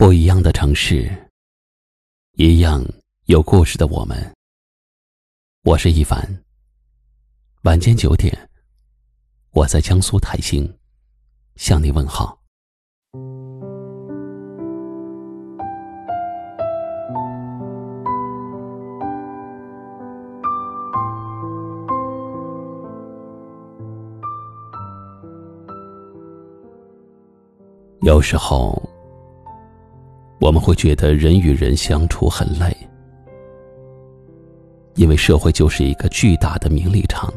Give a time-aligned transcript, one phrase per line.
[0.00, 1.14] 不一样的城市，
[2.32, 2.82] 一样
[3.26, 4.16] 有故事的我们。
[5.62, 6.18] 我是一凡。
[7.64, 8.34] 晚间九点，
[9.50, 10.74] 我在江苏泰兴
[11.56, 12.40] 向你问好。
[28.00, 28.89] 有时候。
[30.40, 32.74] 我们会觉得人与人相处很累，
[34.94, 37.32] 因为社会就是一个巨大的名利场。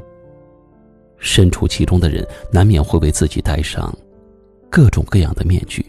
[1.18, 3.94] 身处其中的人，难免会为自己戴上
[4.70, 5.86] 各种各样的面具。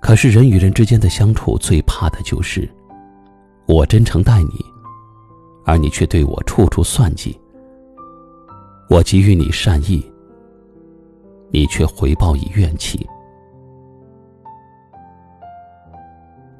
[0.00, 2.68] 可是人与人之间的相处，最怕的就是
[3.66, 4.64] 我真诚待你，
[5.66, 7.38] 而你却对我处处算计；
[8.88, 10.02] 我给予你善意，
[11.50, 13.06] 你却回报以怨气。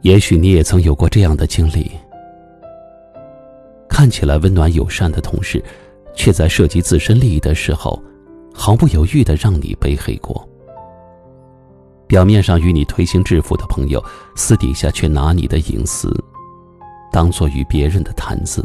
[0.03, 1.91] 也许你也曾有过这样的经历：
[3.89, 5.63] 看起来温暖友善的同事，
[6.15, 8.03] 却在涉及自身利益的时候，
[8.55, 10.35] 毫不犹豫的让你背黑锅；
[12.07, 14.03] 表面上与你推心置腹的朋友，
[14.35, 16.11] 私底下却拿你的隐私
[17.13, 18.63] 当做与别人的谈资；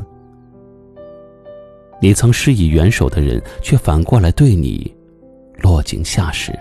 [2.02, 4.96] 你曾施以援手的人，却反过来对你
[5.62, 6.58] 落井下石。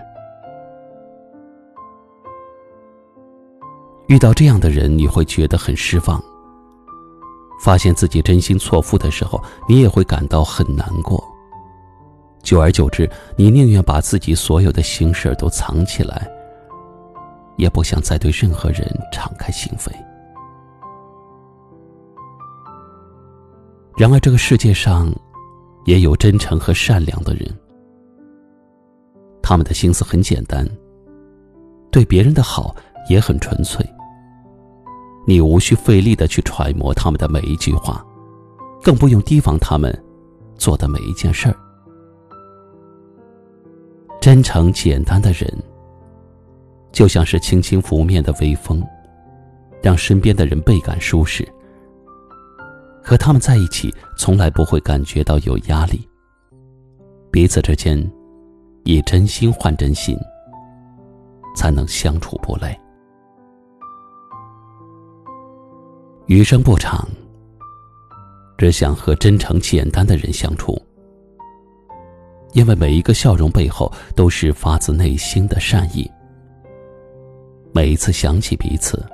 [4.07, 6.23] 遇到这样的人，你会觉得很失望。
[7.61, 11.23] 发现自己真心错付的时候，你也会感到很难过。
[12.43, 16.31] 久而久之，你宁愿把自己所有的心事都藏起来，
[17.57, 19.91] 也不想再对任何人敞开心扉。
[23.97, 25.11] 然而，这个世界上
[25.87, 27.49] 也有真诚和善良的人，
[29.41, 30.69] 他们的心思很简单，
[31.91, 32.77] 对别人的好
[33.09, 33.89] 也很纯粹。
[35.27, 38.05] 你无需费力的去揣摩他们的每一句话，
[38.83, 39.93] 更不用提防他们
[40.57, 41.57] 做的每一件事儿。
[44.21, 45.47] 真诚简单的人，
[46.93, 48.83] 就像是轻轻拂面的微风，
[49.83, 51.47] 让身边的人倍感舒适。
[53.03, 56.09] 和他们在一起，从来不会感觉到有压力。
[57.31, 58.11] 彼此之间，
[58.85, 60.17] 以真心换真心，
[61.55, 62.75] 才能相处不累。
[66.27, 67.07] 余生不长，
[68.57, 70.81] 只想和真诚简单的人相处，
[72.55, 76.11] 因为每一个笑容背后都是发自内心的善意。
[77.75, 79.05] 每一次想起彼此，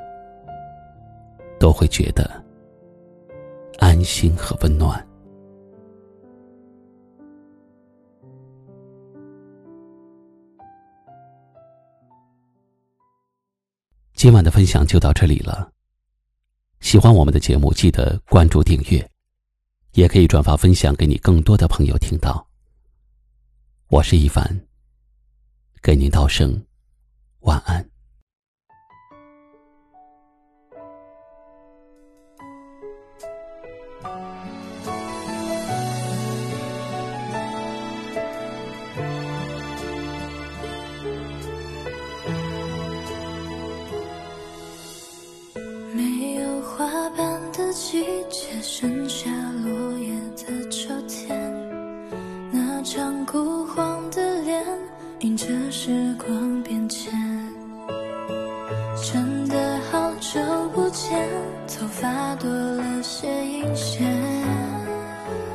[1.59, 2.31] 都会觉得
[3.81, 5.05] 安心和温暖。
[14.15, 15.69] 今晚的分享就到这里了。
[16.81, 19.11] 喜欢我们的节目，记得关注订阅，
[19.93, 22.45] 也可以转发分享给你更多的朋友听到。
[23.89, 24.61] 我是一凡，
[25.83, 26.65] 给您道声
[27.41, 27.87] 晚安。
[48.31, 49.29] 只剩下
[49.65, 51.37] 落叶的秋天，
[52.53, 54.65] 那张枯黄的脸，
[55.19, 57.13] 迎着时光变迁。
[59.03, 60.41] 真的好久
[60.73, 61.29] 不见，
[61.67, 64.07] 头发多了些阴线。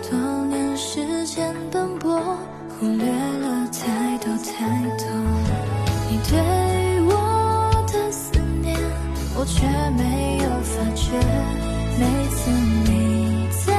[0.09, 0.19] 多
[0.49, 2.19] 年时间奔波，
[2.77, 5.07] 忽略了太多太多。
[6.11, 8.77] 你对我的思念，
[9.37, 11.74] 我却没有发觉。
[11.97, 13.71] 每次你在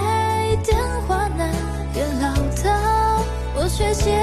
[0.64, 0.74] 电
[1.06, 1.44] 话那
[1.92, 3.22] 边唠叨
[3.54, 4.15] 我却借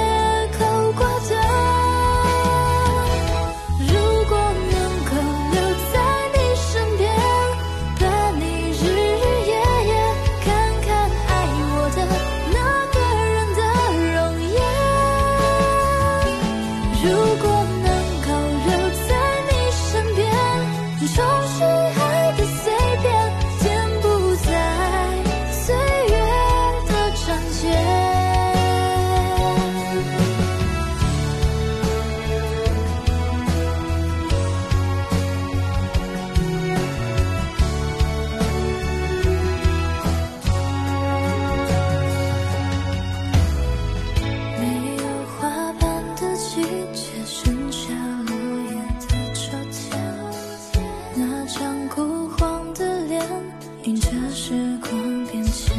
[53.96, 55.76] 着时光变迁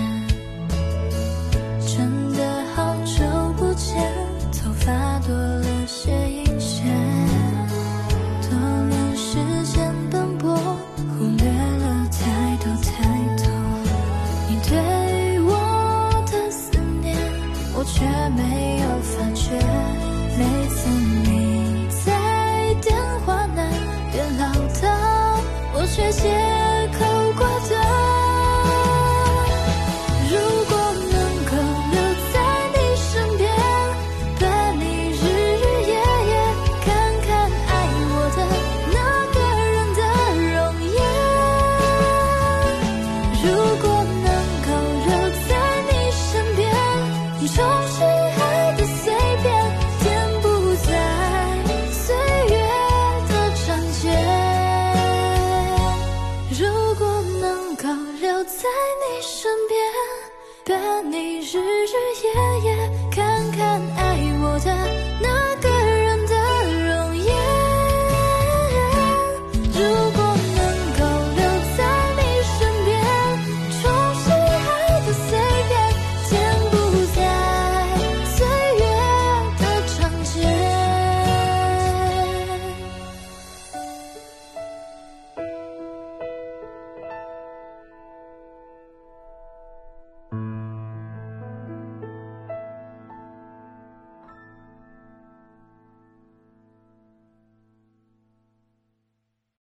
[1.79, 3.23] 真的好久
[3.57, 3.97] 不见
[4.53, 6.85] 头发多了些银线
[8.49, 8.57] 多
[8.87, 13.03] 年时间奔波忽略了太多太
[13.43, 13.47] 多
[14.49, 17.15] 你对我的思念
[17.75, 20.05] 我却没有发觉。
[20.37, 22.95] 每次你在电
[23.25, 23.69] 话那
[24.11, 25.41] 边唠叨
[25.73, 26.64] 我却接。